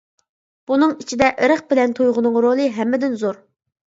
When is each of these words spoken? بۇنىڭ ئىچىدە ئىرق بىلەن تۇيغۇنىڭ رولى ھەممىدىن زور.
بۇنىڭ 0.69 0.95
ئىچىدە 1.03 1.27
ئىرق 1.31 1.61
بىلەن 1.73 1.93
تۇيغۇنىڭ 1.99 2.39
رولى 2.47 2.65
ھەممىدىن 2.79 3.19
زور. 3.25 3.39